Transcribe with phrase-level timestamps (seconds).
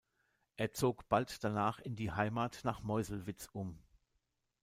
[0.57, 3.77] Er zog bald danach in die Heimat nach Meuselwitz um.